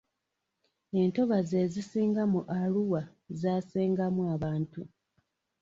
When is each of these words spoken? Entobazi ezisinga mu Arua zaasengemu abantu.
Entobazi 1.01 1.53
ezisinga 1.65 2.23
mu 2.33 2.41
Arua 2.59 3.01
zaasengemu 3.39 4.21
abantu. 4.35 4.81